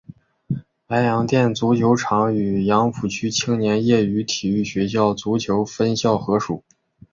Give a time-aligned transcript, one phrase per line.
[0.87, 6.63] 白洋淀足球场与杨浦区青少年业余体育学校足球分校合署。